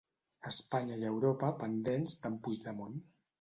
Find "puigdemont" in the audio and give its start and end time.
2.49-2.99